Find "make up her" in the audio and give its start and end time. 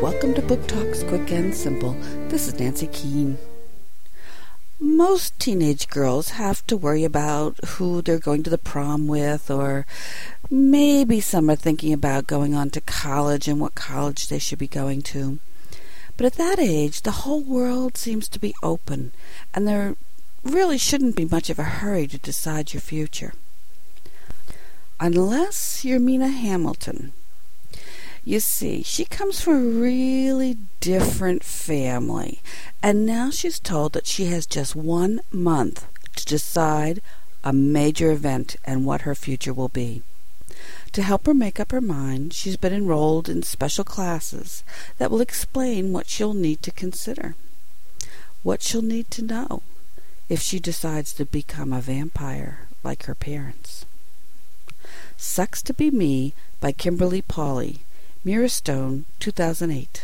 41.34-41.80